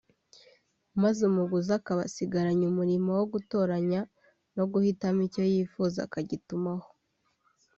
maze 1.01 1.19
umuguzi 1.29 1.71
akaba 1.79 2.01
asigaranye 2.09 2.65
umurimo 2.67 3.09
wo 3.19 3.25
gutoranya 3.33 4.01
no 4.55 4.63
guhitamo 4.71 5.19
icyo 5.27 5.43
yifuza 5.53 5.97
akagitumaho 6.03 6.89